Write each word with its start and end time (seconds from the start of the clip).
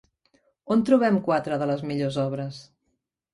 On 0.75 0.81
trobem 0.89 1.19
quatre 1.27 1.59
de 1.65 1.67
les 1.73 1.85
millors 1.91 2.19
obres? 2.25 2.59